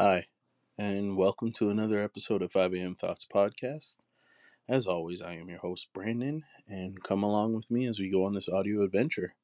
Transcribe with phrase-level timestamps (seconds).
[0.00, 0.26] Hi,
[0.78, 2.94] and welcome to another episode of 5 a.m.
[2.94, 3.96] Thoughts Podcast.
[4.68, 8.22] As always, I am your host, Brandon, and come along with me as we go
[8.22, 9.34] on this audio adventure.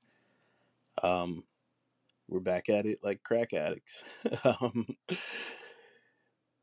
[1.03, 1.43] Um,
[2.29, 4.05] we're back at it like crack addicts.
[4.45, 4.97] um,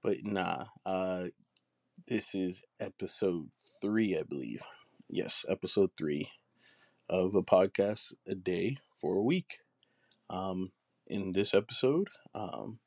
[0.01, 1.25] but nah, uh,
[2.07, 3.49] this is episode
[3.81, 4.61] three, I believe.
[5.09, 6.31] Yes, episode three
[7.09, 9.59] of a podcast a day for a week.
[10.29, 10.71] Um,
[11.07, 12.79] in this episode, um,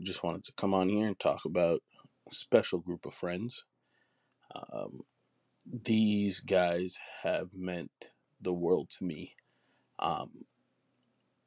[0.00, 1.80] just wanted to come on here and talk about
[2.30, 3.64] a special group of friends.
[4.54, 5.00] Um,
[5.66, 8.10] these guys have meant
[8.40, 9.34] the world to me.
[9.98, 10.44] Um,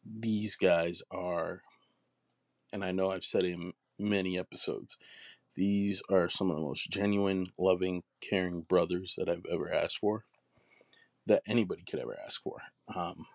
[0.05, 1.61] these guys are,
[2.71, 4.97] and I know I've said in many episodes,
[5.55, 10.23] these are some of the most genuine, loving, caring brothers that I've ever asked for,
[11.25, 12.61] that anybody could ever ask for.
[12.95, 13.25] Um,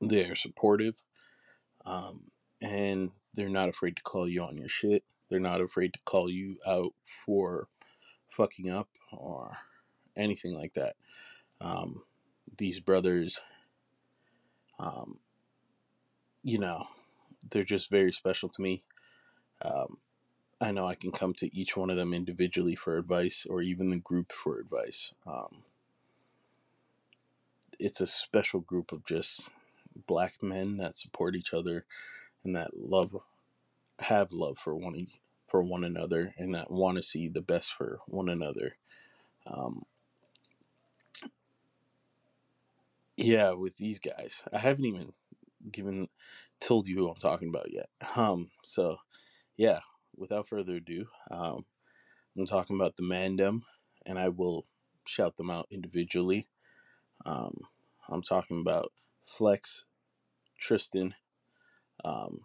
[0.00, 0.96] they're supportive,
[1.84, 2.24] um,
[2.60, 5.04] and they're not afraid to call you on your shit.
[5.30, 7.68] They're not afraid to call you out for
[8.28, 9.56] fucking up or
[10.16, 10.96] anything like that.
[11.60, 12.04] Um,
[12.58, 13.40] these brothers,
[14.78, 15.20] um,
[16.42, 16.86] you know,
[17.50, 18.82] they're just very special to me.
[19.62, 19.98] Um,
[20.60, 23.90] I know I can come to each one of them individually for advice or even
[23.90, 25.12] the group for advice.
[25.26, 25.64] Um,
[27.78, 29.50] it's a special group of just
[30.06, 31.84] black men that support each other
[32.46, 33.16] and that love,
[33.98, 35.08] have love for one
[35.48, 38.76] for one another, and that want to see the best for one another.
[39.46, 39.82] Um,
[43.16, 45.12] yeah, with these guys, I haven't even
[45.70, 46.08] given
[46.60, 47.88] told you who I'm talking about yet.
[48.16, 48.98] Um, so
[49.56, 49.80] yeah,
[50.16, 51.64] without further ado, um,
[52.38, 53.62] I'm talking about the Mandem,
[54.04, 54.66] and I will
[55.06, 56.48] shout them out individually.
[57.24, 57.56] Um,
[58.08, 58.92] I'm talking about
[59.24, 59.84] Flex,
[60.58, 61.14] Tristan,
[62.06, 62.42] um,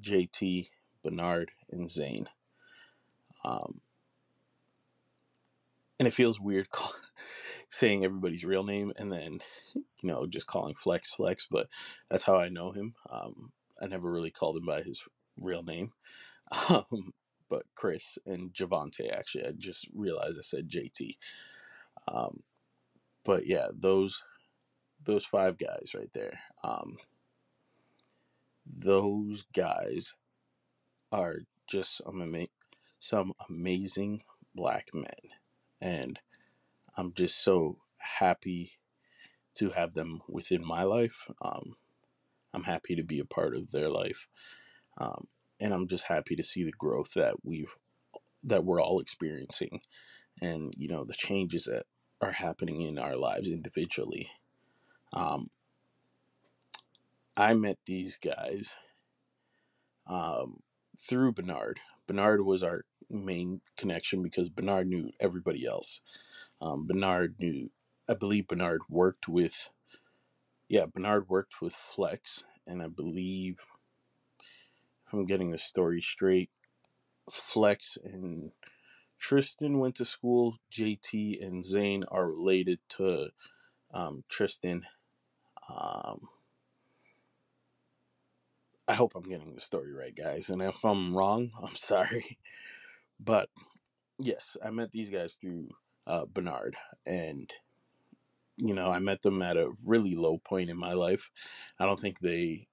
[0.00, 0.68] JT,
[1.02, 2.28] Bernard, and Zane.
[3.44, 3.80] Um,
[5.98, 6.92] and it feels weird call,
[7.70, 9.40] saying everybody's real name and then,
[9.74, 11.68] you know, just calling Flex Flex, but
[12.10, 12.94] that's how I know him.
[13.08, 15.04] Um, I never really called him by his
[15.40, 15.92] real name.
[16.68, 17.12] Um,
[17.48, 21.16] but Chris and Javontae, actually, I just realized I said JT.
[22.06, 22.44] Um,
[23.24, 24.22] but yeah, those
[25.04, 26.38] those five guys right there.
[26.62, 26.98] Um,
[28.66, 30.14] those guys
[31.12, 32.48] are just some, ama-
[32.98, 34.22] some amazing
[34.54, 35.06] black men,
[35.80, 36.18] and
[36.96, 38.72] I'm just so happy
[39.56, 41.30] to have them within my life.
[41.40, 41.76] Um,
[42.52, 44.28] I'm happy to be a part of their life,
[44.98, 45.26] um,
[45.60, 47.74] and I'm just happy to see the growth that we've
[48.44, 49.80] that we're all experiencing,
[50.40, 51.84] and you know the changes that
[52.20, 54.30] are happening in our lives individually.
[55.12, 55.48] Um,
[57.36, 58.76] I met these guys
[60.08, 60.60] um,
[61.08, 61.80] through Bernard.
[62.06, 66.00] Bernard was our main connection because Bernard knew everybody else.
[66.60, 67.70] Um, Bernard knew,
[68.08, 69.70] I believe Bernard worked with,
[70.68, 73.58] yeah, Bernard worked with Flex, and I believe,
[75.06, 76.50] if I'm getting the story straight,
[77.30, 78.52] Flex and
[79.18, 80.58] Tristan went to school.
[80.72, 83.28] JT and Zane are related to
[83.92, 84.84] um, Tristan.
[85.68, 86.20] Um,
[88.88, 90.50] I hope I'm getting the story right, guys.
[90.50, 92.38] And if I'm wrong, I'm sorry.
[93.18, 93.48] But
[94.18, 95.68] yes, I met these guys through
[96.06, 96.76] uh, Bernard,
[97.06, 97.50] and
[98.56, 101.30] you know, I met them at a really low point in my life.
[101.78, 102.68] I don't think they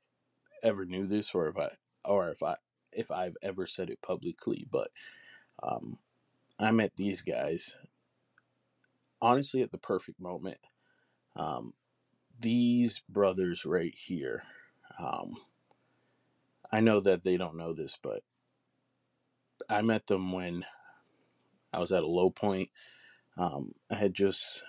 [0.63, 1.69] ever knew this, or if I,
[2.06, 2.56] or if I,
[2.94, 4.66] if I've ever said it publicly.
[4.72, 4.90] But
[5.62, 5.97] um,
[6.59, 7.75] I met these guys
[9.22, 10.59] honestly at the perfect moment.
[11.35, 11.74] Um,
[12.40, 14.44] these brothers right here.
[15.00, 15.35] Um,
[16.74, 18.24] I know that they don't know this, but
[19.70, 20.66] I met them when
[21.74, 22.70] I was at a low point.
[23.38, 24.64] Um, I had just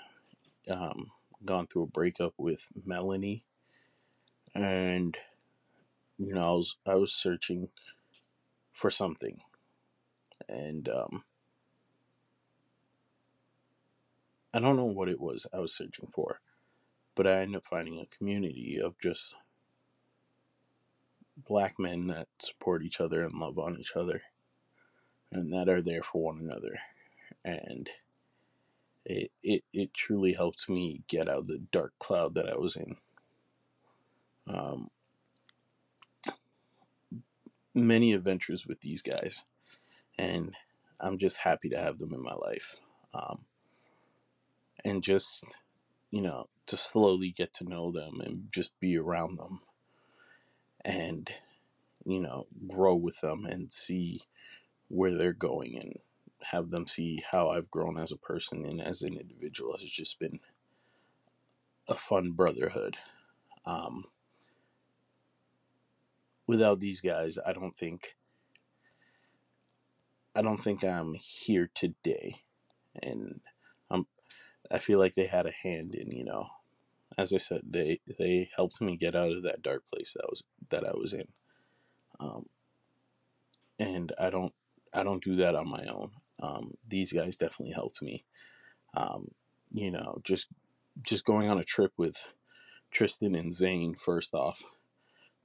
[0.71, 1.11] um,
[1.45, 3.45] gone through a breakup with Melanie,
[4.55, 5.17] and
[6.19, 7.69] you know, I was I was searching
[8.73, 9.41] for something,
[10.49, 11.25] and um,
[14.55, 16.41] I don't know what it was I was searching for,
[17.17, 19.35] but I ended up finding a community of just
[21.37, 24.23] black men that support each other and love on each other,
[25.33, 26.79] and that are there for one another,
[27.45, 27.91] and
[29.05, 32.77] it it, it truly helped me get out of the dark cloud that I was
[32.77, 32.97] in.
[34.47, 34.89] Um,
[37.75, 39.43] many adventures with these guys,
[40.19, 40.55] and
[41.01, 42.77] I'm just happy to have them in my life.
[43.13, 43.45] Um,
[44.85, 45.45] and just
[46.11, 49.61] you know to slowly get to know them and just be around them
[50.85, 51.31] and
[52.05, 54.21] you know, grow with them and see
[54.89, 55.99] where they're going and
[56.43, 60.19] have them see how I've grown as a person and as an individual has just
[60.19, 60.41] been
[61.89, 62.97] a fun brotherhood.
[63.65, 64.05] Um,
[66.47, 68.17] without these guys, I don't think
[70.37, 72.43] I don't think I'm here today,
[73.03, 73.41] and
[73.91, 74.07] I'm
[74.71, 76.49] I feel like they had a hand in you know,
[77.19, 80.43] as I said, they they helped me get out of that dark place that was
[80.70, 81.28] that I was in,
[82.20, 82.46] um,
[83.78, 84.52] and I don't
[84.93, 86.11] I don't do that on my own.
[86.43, 88.25] Um, these guys definitely helped me.
[88.94, 89.28] Um,
[89.72, 90.49] you know, just
[91.02, 92.25] just going on a trip with
[92.90, 94.62] Tristan and Zane first off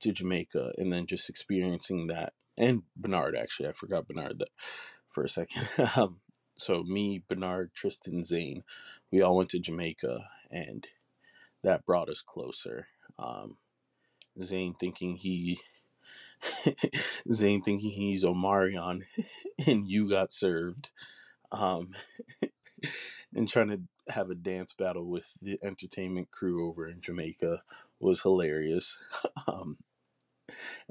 [0.02, 4.50] to Jamaica, and then just experiencing that, and Bernard actually, I forgot Bernard that
[5.12, 5.68] for a second.
[5.96, 6.18] um,
[6.58, 8.64] so me, Bernard, Tristan, Zane,
[9.12, 10.88] we all went to Jamaica, and
[11.64, 12.88] that brought us closer.
[13.20, 13.58] Um,
[14.42, 15.60] Zane thinking he,
[17.32, 19.04] Zane thinking he's Omarion,
[19.68, 20.90] and you got served.
[21.52, 21.96] Um,
[23.36, 23.82] and trying to
[24.14, 27.64] have a dance battle with the entertainment crew over in Jamaica
[28.00, 28.98] was hilarious.
[29.48, 29.78] um,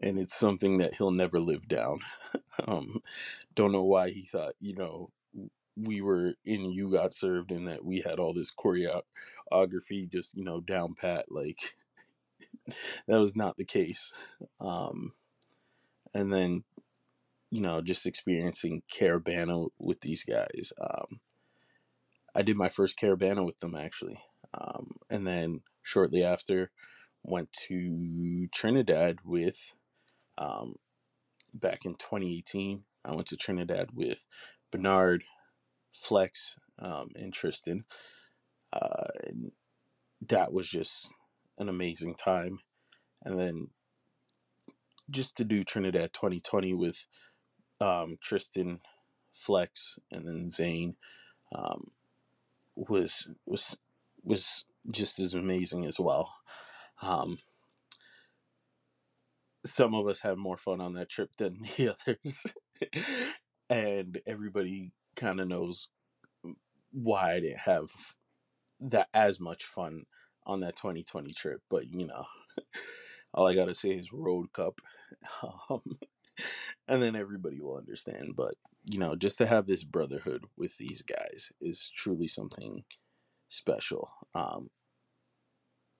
[0.02, 2.00] and it's something that he'll never live down.
[2.66, 3.02] um,
[3.54, 5.10] don't know why he thought, you know,
[5.80, 10.44] we were in You Got Served and that we had all this choreography just, you
[10.44, 11.26] know, down pat.
[11.30, 11.58] Like,
[13.06, 14.12] that was not the case.
[14.60, 15.12] Um,
[16.14, 16.64] and then,
[17.50, 20.72] you know, just experiencing Caribana with these guys.
[20.80, 21.20] Um,
[22.34, 24.20] I did my first Caribana with them actually.
[24.54, 26.70] Um, and then shortly after,
[27.22, 29.74] went to Trinidad with,
[30.36, 30.76] um,
[31.54, 32.84] back in 2018.
[33.04, 34.26] I went to Trinidad with
[34.70, 35.24] Bernard,
[35.98, 37.84] Flex, um, and Tristan.
[38.72, 39.52] Uh, and
[40.26, 41.12] that was just
[41.58, 42.60] an amazing time.
[43.24, 43.68] And then
[45.10, 47.06] just to do Trinidad 2020 with
[47.80, 48.80] um, Tristan,
[49.32, 50.96] Flex, and then Zane
[51.54, 51.84] um,
[52.76, 53.78] was was
[54.22, 56.34] was just as amazing as well.
[57.02, 57.38] Um,
[59.64, 62.46] some of us had more fun on that trip than the others,
[63.70, 65.88] and everybody kind of knows
[66.92, 67.90] why I didn't have
[68.80, 70.04] that as much fun
[70.46, 71.60] on that 2020 trip.
[71.68, 72.24] But you know,
[73.34, 74.80] all I gotta say is Road Cup,
[75.70, 75.98] um,
[76.88, 78.34] and then everybody will understand.
[78.36, 78.54] But
[78.84, 82.84] you know, just to have this brotherhood with these guys is truly something
[83.48, 84.10] special.
[84.34, 84.68] Um,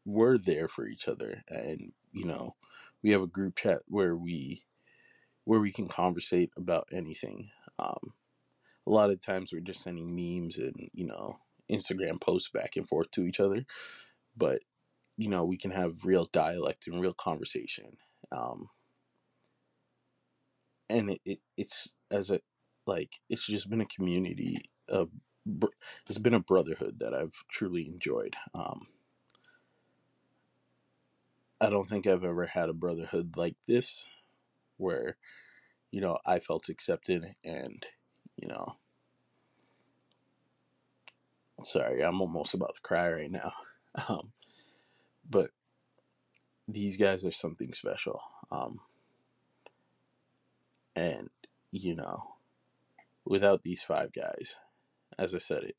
[0.05, 2.55] we're there for each other, and you know,
[3.03, 4.63] we have a group chat where we
[5.45, 7.51] where we can conversate about anything.
[7.79, 8.13] Um,
[8.89, 11.37] a lot of times we're just sending memes and you know
[11.71, 13.65] Instagram posts back and forth to each other,
[14.37, 14.61] but
[15.17, 17.99] you know we can have real dialect and real conversation.
[18.33, 18.69] Um,
[20.91, 22.41] and it, it it's as a
[22.87, 24.63] like it's just been a community
[26.09, 28.37] it's been a brotherhood that I've truly enjoyed.
[28.55, 28.87] Um,
[31.61, 34.07] I don't think I've ever had a brotherhood like this
[34.77, 35.17] where
[35.91, 37.85] you know I felt accepted and
[38.41, 38.75] you know
[41.65, 43.53] sorry I'm almost about to cry right now.
[44.09, 44.33] Um,
[45.29, 45.51] but
[46.69, 48.23] these guys are something special.
[48.53, 48.79] Um,
[50.95, 51.29] and
[51.73, 52.23] you know
[53.25, 54.57] without these five guys,
[55.19, 55.77] as I said it,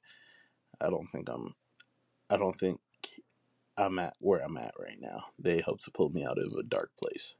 [0.81, 1.55] I don't think I'm
[2.29, 2.79] I don't think
[3.77, 5.25] I'm at where I'm at right now.
[5.39, 7.35] They helped to pull me out of a dark place.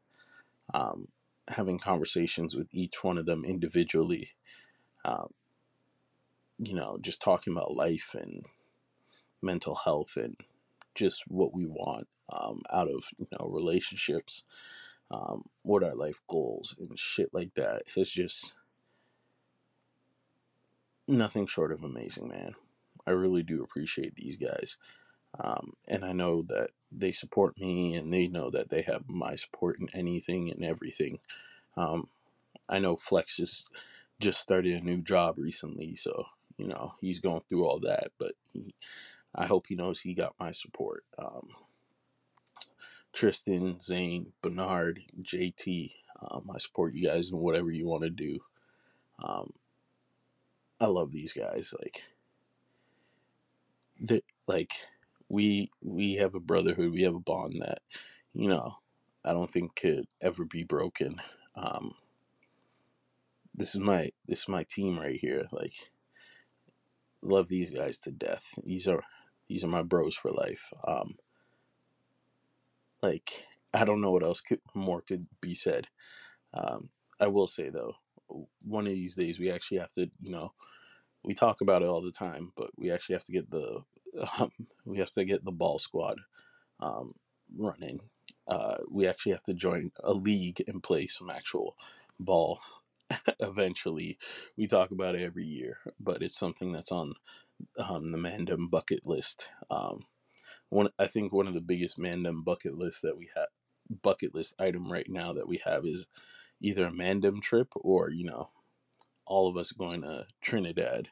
[0.74, 1.08] Um,
[1.48, 4.30] having conversations with each one of them individually,
[5.10, 5.30] um,
[6.60, 8.46] you know, just talking about life and
[9.42, 10.36] mental health and
[10.96, 14.44] just what we want um, out of you know relationships,
[15.10, 18.54] um, what our life goals and shit like that has just
[21.08, 22.54] nothing short of amazing, man.
[23.08, 24.78] I really do appreciate these guys.
[25.40, 29.36] Um, and I know that they support me and they know that they have my
[29.36, 31.20] support in anything and everything.
[31.78, 32.10] Um,
[32.68, 33.70] I know Flex just
[34.20, 36.26] just started a new job recently, so
[36.58, 38.12] you know he's going through all that.
[38.20, 38.76] But he,
[39.36, 41.06] I hope he knows he got my support.
[41.18, 41.50] Um,
[43.14, 48.40] Tristan, Zane, Bernard, JT, um, I support you guys in whatever you want to do.
[49.24, 49.50] Um,
[50.80, 51.74] I love these guys.
[51.80, 52.04] Like,
[54.00, 54.74] they like
[55.30, 56.92] we we have a brotherhood.
[56.94, 57.80] We have a bond that
[58.34, 58.76] you know
[59.26, 61.18] I don't think could ever be broken.
[61.56, 61.94] Um,
[63.60, 65.46] this is my this is my team right here.
[65.52, 65.74] Like,
[67.22, 68.46] love these guys to death.
[68.64, 69.04] These are
[69.48, 70.72] these are my bros for life.
[70.88, 71.18] Um,
[73.04, 75.88] like I don't know what else could more could be said.
[76.54, 76.90] Um,
[77.20, 77.96] I will say though,
[78.64, 80.54] one of these days we actually have to, you know,
[81.24, 83.84] we talk about it all the time, but we actually have to get the
[84.40, 84.52] um,
[84.86, 86.18] we have to get the ball squad
[86.80, 87.14] um,
[87.58, 88.00] running.
[88.48, 91.76] Uh, we actually have to join a league and play some actual
[92.20, 92.60] ball.
[93.40, 94.18] Eventually,
[94.58, 97.14] we talk about it every year, but it's something that's on
[97.76, 99.48] the Mandem bucket list.
[99.70, 100.06] Um,
[100.70, 103.48] one, I think one of the biggest Mandem bucket list that we have,
[104.04, 106.06] bucket list item right now that we have is
[106.62, 108.50] either a Mandem trip or you know
[109.26, 111.10] all of us going to Trinidad,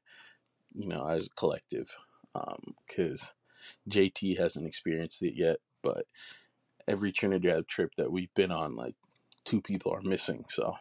[0.76, 1.96] you know, as a collective,
[2.88, 6.06] because um, JT hasn't experienced it yet, but
[6.88, 8.96] every Trinidad trip that we've been on, like
[9.46, 10.46] two people are missing.
[10.50, 10.76] So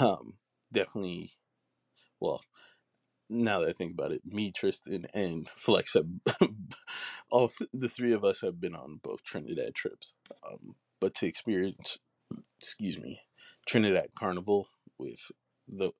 [0.00, 0.34] um,
[0.72, 1.32] definitely,
[2.20, 2.42] well,
[3.28, 6.06] now that I think about it, me, Tristan, and Flex have
[7.30, 10.14] all th- the three of us have been on both Trinidad trips.
[10.50, 11.98] Um, but to experience,
[12.60, 13.20] excuse me,
[13.66, 15.30] Trinidad Carnival with
[15.68, 15.92] the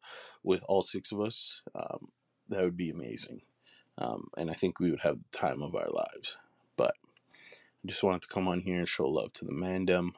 [0.43, 2.09] with all six of us, um,
[2.49, 3.43] that would be amazing.
[3.99, 6.37] Um, and I think we would have the time of our lives.
[6.77, 6.95] But
[7.85, 10.11] I just wanted to come on here and show love to the Mandem,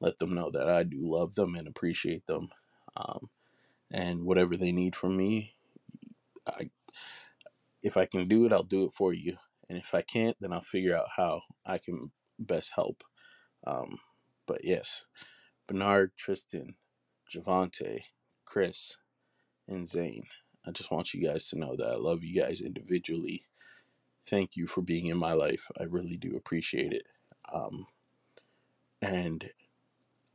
[0.00, 2.50] let them know that I do love them and appreciate them.
[2.98, 3.30] Um,
[3.90, 5.54] and whatever they need from me,
[6.46, 6.70] I,
[7.82, 9.36] if I can do it, I'll do it for you.
[9.68, 13.04] And if I can't, then I'll figure out how I can best help.
[13.66, 13.98] Um,
[14.46, 15.04] but yes,
[15.66, 16.74] Bernard, Tristan,
[17.32, 18.02] Javontae,
[18.44, 18.96] Chris,
[19.68, 20.24] and Zane.
[20.66, 23.42] I just want you guys to know that I love you guys individually.
[24.28, 25.70] Thank you for being in my life.
[25.78, 27.04] I really do appreciate it.
[27.52, 27.86] Um,
[29.00, 29.50] and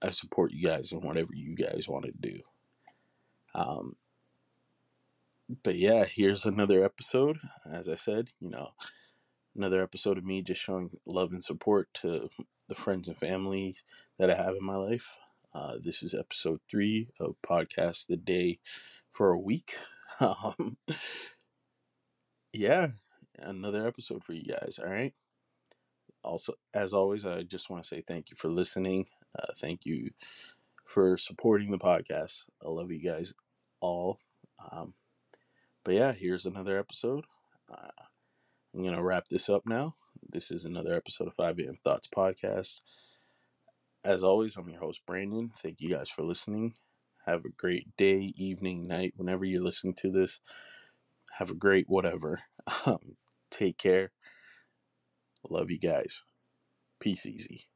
[0.01, 2.39] I support you guys in whatever you guys want to do.
[3.55, 3.95] Um,
[5.63, 7.37] but yeah, here's another episode.
[7.69, 8.69] As I said, you know,
[9.55, 12.29] another episode of me just showing love and support to
[12.67, 13.75] the friends and family
[14.17, 15.07] that I have in my life.
[15.53, 18.59] Uh, this is episode three of Podcast the Day
[19.11, 19.75] for a Week.
[20.19, 20.77] Um,
[22.53, 22.89] yeah,
[23.39, 24.79] another episode for you guys.
[24.79, 25.13] All right.
[26.23, 29.07] Also, as always, I just want to say thank you for listening.
[29.37, 30.11] Uh, thank you
[30.85, 32.43] for supporting the podcast.
[32.63, 33.33] I love you guys
[33.83, 34.19] all.
[34.71, 34.93] Um,
[35.83, 37.25] but yeah, here's another episode.
[37.71, 38.03] Uh,
[38.73, 39.93] I'm going to wrap this up now.
[40.27, 41.77] This is another episode of 5 a.m.
[41.83, 42.79] Thoughts Podcast.
[44.05, 45.51] As always, I'm your host, Brandon.
[45.61, 46.73] Thank you guys for listening.
[47.25, 50.39] Have a great day, evening, night, whenever you're listening to this.
[51.37, 52.39] Have a great whatever.
[52.85, 53.17] Um,
[53.51, 54.11] take care.
[55.49, 56.23] Love you guys.
[57.01, 57.67] Peace easy.